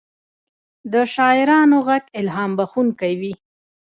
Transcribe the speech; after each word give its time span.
د 0.91 0.93
شاعرانو 1.13 1.79
ږغ 1.87 2.03
الهام 2.19 2.51
بښونکی 2.57 3.13
وي. 3.21 3.33